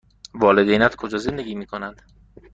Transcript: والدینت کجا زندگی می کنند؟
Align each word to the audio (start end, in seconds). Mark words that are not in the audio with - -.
والدینت 0.33 0.95
کجا 0.95 1.17
زندگی 1.17 1.55
می 1.55 1.65
کنند؟ 1.65 2.01